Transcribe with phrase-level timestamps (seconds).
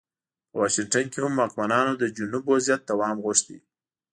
[0.49, 3.47] په واشنګټن کې هم واکمنانو د جنوب وضعیت دوام غوښت.